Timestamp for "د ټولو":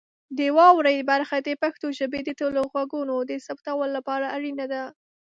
2.23-2.59